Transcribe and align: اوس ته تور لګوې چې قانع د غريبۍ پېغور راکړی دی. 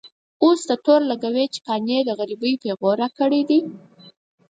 اوس 0.43 0.59
ته 0.67 0.75
تور 0.85 1.01
لګوې 1.11 1.45
چې 1.53 1.59
قانع 1.67 1.99
د 2.05 2.09
غريبۍ 2.19 2.53
پېغور 2.63 2.95
راکړی 3.01 3.41
دی. 3.49 3.59